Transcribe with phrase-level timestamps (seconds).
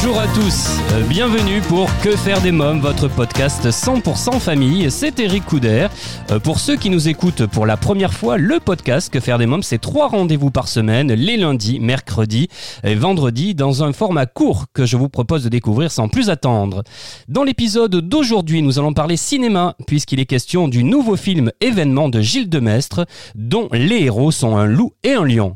[0.00, 5.18] Bonjour à tous, Euh, bienvenue pour Que faire des mômes, votre podcast 100% famille, c'est
[5.18, 5.88] Eric Couder.
[6.30, 9.46] Euh, pour ceux qui nous écoutent pour la première fois, le podcast Que faire des
[9.46, 12.48] mômes, c'est trois rendez-vous par semaine, les lundis, mercredis
[12.84, 16.84] et vendredis, dans un format court que je vous propose de découvrir sans plus attendre.
[17.26, 22.20] Dans l'épisode d'aujourd'hui, nous allons parler cinéma, puisqu'il est question du nouveau film événement de
[22.20, 23.04] Gilles Demestre,
[23.34, 25.54] dont les héros sont un loup et un lion.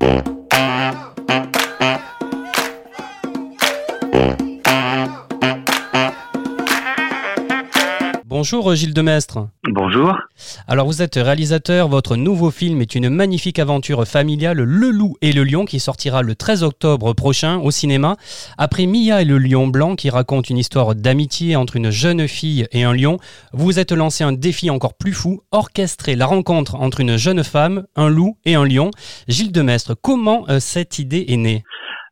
[8.42, 9.50] Bonjour Gilles Demestre.
[9.68, 10.18] Bonjour.
[10.66, 15.30] Alors vous êtes réalisateur, votre nouveau film est une magnifique aventure familiale, Le Loup et
[15.30, 18.16] le Lion, qui sortira le 13 octobre prochain au cinéma.
[18.58, 22.66] Après Mia et le Lion Blanc, qui raconte une histoire d'amitié entre une jeune fille
[22.72, 23.18] et un lion,
[23.52, 27.44] vous vous êtes lancé un défi encore plus fou, orchestrer la rencontre entre une jeune
[27.44, 28.90] femme, un loup et un lion.
[29.28, 31.62] Gilles Demestre, comment euh, cette idée est née?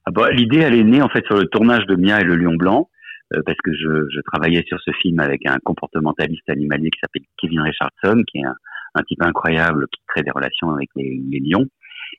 [0.07, 2.37] Ah bah, L'idée, elle est née en fait sur le tournage de Mia et le
[2.37, 3.00] Lion Blanc, euh,
[3.47, 7.61] parce que je, je, travaillais sur ce film avec un comportementaliste animalier qui s'appelle Kevin
[7.61, 8.55] Richardson, qui est un,
[8.95, 11.67] un, type incroyable qui crée des relations avec les, les lions.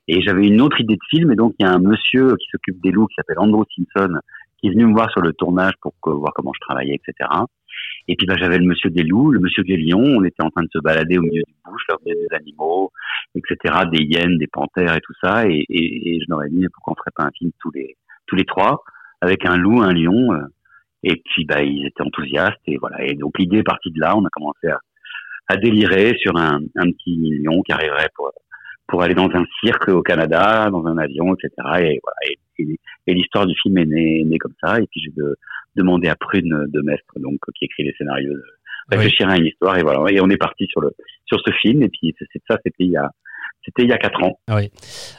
[0.08, 2.46] Et j'avais une autre idée de film, et donc il y a un monsieur qui
[2.50, 4.20] s'occupe des loups qui s'appelle Andrew Simpson,
[4.58, 7.28] qui est venu me voir sur le tournage pour que, voir comment je travaillais, etc.
[8.08, 10.50] Et puis bah, j'avais le monsieur des loups, le monsieur des lions, on était en
[10.50, 12.90] train de se balader au milieu du bush, là, des animaux,
[13.34, 16.64] etc., des hyènes, des panthères et tout ça, et, et, et je leur ai dit
[16.72, 17.96] pourquoi on ferait pas un film tous les
[18.26, 18.82] tous les trois
[19.20, 20.32] avec un loup, un lion.
[20.32, 20.42] Euh,
[21.02, 23.04] et puis bah ils étaient enthousiastes et voilà.
[23.04, 24.16] Et donc l'idée est partie de là.
[24.16, 24.78] On a commencé à,
[25.48, 28.30] à délirer sur un, un, petit lion qui arriverait pour
[28.88, 31.50] pour aller dans un cirque au Canada, dans un avion, etc.
[31.80, 32.16] Et voilà.
[32.28, 34.78] Et, et, et l'histoire du film est née, est née, comme ça.
[34.78, 35.36] Et puis j'ai de,
[35.76, 38.42] demandé à Prune de Mestre, donc qui écrit les scénarios, de
[38.90, 39.32] réfléchir oui.
[39.32, 39.78] à une histoire.
[39.78, 40.10] Et voilà.
[40.12, 40.90] Et on est parti sur le
[41.26, 41.82] sur ce film.
[41.82, 43.10] Et puis c'est ça, c'était il y a
[43.64, 44.38] c'était il y a 4 ans.
[44.50, 44.70] Oui.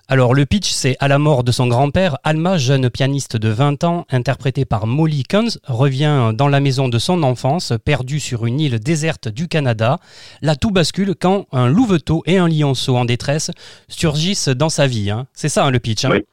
[0.07, 3.83] Alors le pitch, c'est à la mort de son grand-père, Alma, jeune pianiste de 20
[3.83, 8.59] ans, interprétée par Molly Kunz, revient dans la maison de son enfance, perdue sur une
[8.59, 9.99] île déserte du Canada.
[10.41, 13.51] Là, tout bascule quand un louveteau et un lionceau en détresse
[13.87, 15.09] surgissent dans sa vie.
[15.09, 15.27] Hein.
[15.33, 16.05] C'est ça hein, le pitch.
[16.05, 16.23] Hein oui.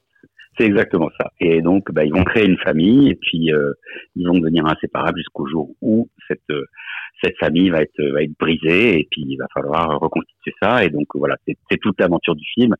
[0.58, 1.30] C'est exactement ça.
[1.40, 3.72] Et donc, bah, ils vont créer une famille et puis euh,
[4.16, 6.64] ils vont devenir inséparables jusqu'au jour où cette euh,
[7.22, 10.84] cette famille va être va être brisée et puis il va falloir reconstituer ça.
[10.84, 12.74] Et donc voilà, c'est toute l'aventure du film.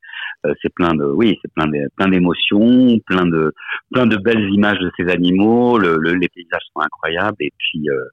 [0.47, 3.53] Euh, c'est plein de oui, c'est plein de plein d'émotions, plein de
[3.93, 5.79] plein de belles images de ces animaux.
[5.79, 8.05] Le, le, les paysages sont incroyables et puis euh,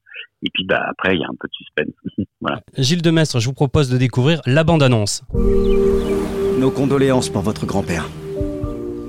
[0.44, 2.28] et puis bah après il y a un peu de suspense.
[2.42, 2.62] voilà.
[2.78, 5.24] Gilles Demestre, je vous propose de découvrir la bande annonce.
[6.60, 8.08] Nos condoléances pour votre grand-père.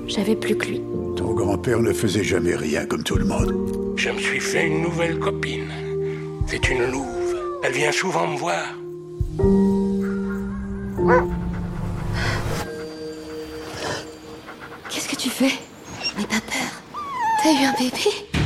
[0.09, 0.81] J'avais plus que lui.
[1.15, 3.53] Ton grand-père ne faisait jamais rien comme tout le monde.
[3.95, 5.71] Je me suis fait une nouvelle copine.
[6.47, 7.37] C'est une louve.
[7.63, 8.73] Elle vient souvent me voir.
[14.89, 15.51] Qu'est-ce que tu fais?
[16.17, 16.71] N'aie pas peur.
[17.43, 18.09] T'as eu un bébé?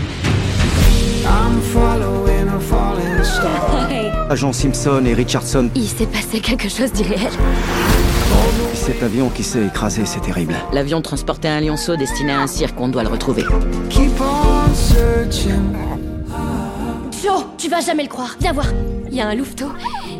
[4.29, 5.69] Agent Simpson et Richardson.
[5.75, 7.31] Il s'est passé quelque chose d'irréel.
[8.73, 10.55] Cet avion qui s'est écrasé, c'est terrible.
[10.71, 13.43] L'avion transportait un lionceau destiné à un cirque, on doit le retrouver.
[17.23, 18.35] Joe, tu vas jamais le croire.
[18.39, 18.67] Viens voir.
[19.09, 19.67] Il y a un louveteau,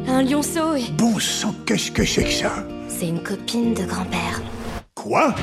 [0.08, 0.92] un lionceau et...
[0.98, 2.52] Bon sang, qu'est-ce que c'est que ça?
[2.88, 4.42] C'est une copine de grand-père.
[4.94, 5.34] Quoi?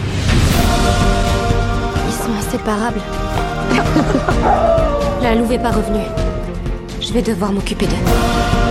[2.06, 3.00] Ils sont inséparables.
[5.22, 6.06] La louve est pas revenue.
[7.00, 8.69] Je vais devoir m'occuper d'eux.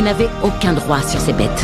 [0.00, 1.62] Vous n'avez aucun droit sur ces bêtes.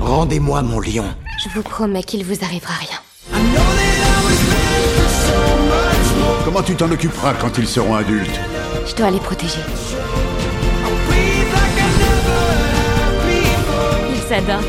[0.00, 1.04] Rendez-moi mon lion.
[1.44, 3.42] Je vous promets qu'il vous arrivera rien.
[6.46, 8.40] Comment tu t'en occuperas quand ils seront adultes
[8.86, 9.60] Je dois les protéger.
[14.14, 14.62] Ils s'adorent.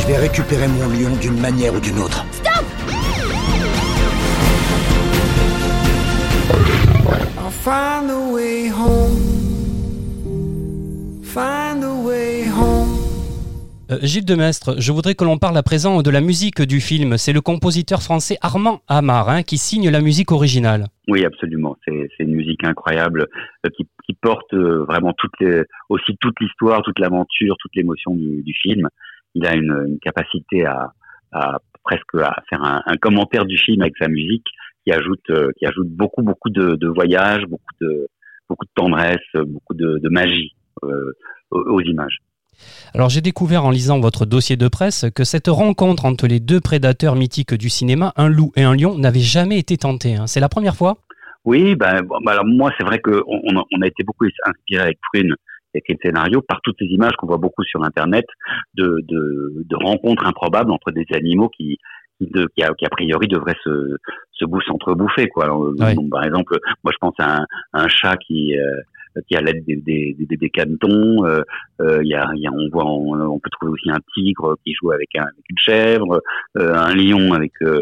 [0.00, 2.26] Je vais récupérer mon lion d'une manière ou d'une autre.
[2.30, 2.60] Stop
[7.38, 9.16] I'll find a way home.
[11.22, 13.00] Find a way home.
[13.90, 17.18] Euh, Gilles Demestre, je voudrais que l'on parle à présent de la musique du film.
[17.18, 20.86] C'est le compositeur français Armand Amar hein, qui signe la musique originale.
[21.08, 21.76] Oui, absolument.
[21.84, 23.26] C'est une musique incroyable
[23.66, 28.14] euh, qui, qui, porte euh, vraiment toutes les, aussi toute l'histoire, toute l'aventure, toute l'émotion
[28.14, 28.88] du, du, film.
[29.34, 30.92] Il a une, une capacité à,
[31.32, 34.46] à, presque à faire un, un, commentaire du film avec sa musique
[34.84, 38.06] qui ajoute, euh, qui ajoute beaucoup, beaucoup de, de voyages, beaucoup de,
[38.74, 41.12] tendresse, beaucoup de, de magie euh,
[41.50, 42.18] aux, images.
[42.94, 46.60] Alors j'ai découvert en lisant votre dossier de presse que cette rencontre entre les deux
[46.60, 50.16] prédateurs mythiques du cinéma, un loup et un lion, n'avait jamais été tentée.
[50.16, 50.26] hein.
[50.26, 50.98] C'est la première fois?
[51.44, 54.98] Oui, ben, bon, ben alors moi c'est vrai que on, a- été beaucoup inspiré avec
[55.12, 55.34] Prune
[55.72, 58.26] qui a écrit le scénario par toutes ces images qu'on voit beaucoup sur internet
[58.74, 61.78] de, de, de rencontres improbables entre des animaux qui,
[62.20, 63.96] de- qui, a, qui, a priori devraient se,
[64.32, 65.44] se bou- s'entrebouffer quoi.
[65.44, 65.94] Alors, euh, Ouais.
[65.94, 68.62] donc, par exemple, moi je pense à un, un chat qui euh,
[69.28, 71.24] qui a l'aide des, des, des, des canetons.
[71.26, 71.40] euh,
[71.80, 74.54] euh, il y a, y a, on voit, on, on peut trouver aussi un tigre
[74.64, 76.20] qui joue avec, un, avec une chèvre,
[76.58, 77.80] euh, un lion avec euh,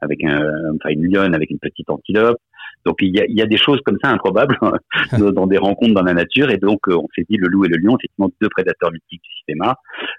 [0.00, 0.42] avec un,
[0.74, 2.38] enfin une lionne avec une petite antilope.
[2.84, 4.58] Donc il y a, il y a des choses comme ça improbables
[5.32, 7.76] dans des rencontres dans la nature et donc on s'est dit le loup et le
[7.78, 9.76] lion, effectivement deux prédateurs mythiques du cinéma,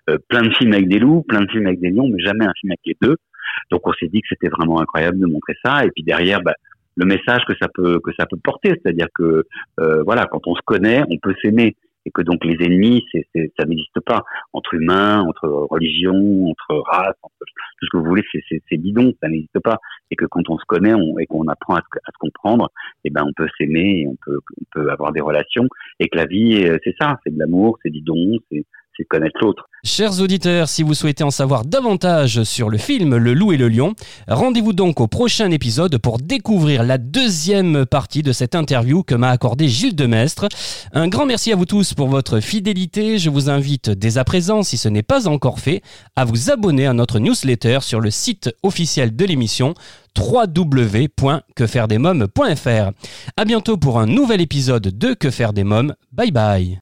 [0.09, 2.45] Euh, plein de films avec des loups, plein de films avec des lions, mais jamais
[2.45, 3.17] un film avec les deux.
[3.71, 5.85] Donc on s'est dit que c'était vraiment incroyable de montrer ça.
[5.85, 6.53] Et puis derrière bah,
[6.95, 9.45] le message que ça peut que ça peut porter, c'est-à-dire que
[9.79, 11.75] euh, voilà quand on se connaît, on peut s'aimer.
[12.07, 14.23] Et que donc les ennemis, c'est, c'est, ça n'existe pas.
[14.53, 19.27] Entre humains, entre religions, entre races, entre tout ce que vous voulez, c'est, bidon, ça
[19.27, 19.79] n'existe pas.
[20.11, 22.69] Et que quand on se connaît on, et qu'on apprend à se, à se comprendre,
[23.05, 25.67] eh ben on peut s'aimer, et on peut, on peut avoir des relations,
[25.99, 28.65] et que la vie, euh, c'est ça, c'est de l'amour, c'est du don, c'est,
[29.03, 29.65] connaître l'autre.
[29.83, 33.69] Chers auditeurs, si vous souhaitez en savoir davantage sur le film Le Loup et le
[33.69, 33.93] Lion,
[34.27, 39.29] rendez-vous donc au prochain épisode pour découvrir la deuxième partie de cette interview que m'a
[39.29, 40.47] accordé Gilles Demestre.
[40.93, 43.19] Un grand merci à vous tous pour votre fidélité.
[43.19, 45.83] Je vous invite dès à présent, si ce n'est pas encore fait,
[46.15, 49.75] à vous abonner à notre newsletter sur le site officiel de l'émission
[50.17, 52.91] www.quefairedesmoms.fr.
[53.37, 55.93] À bientôt pour un nouvel épisode de Que faire des mômes.
[56.11, 56.79] Bye bye.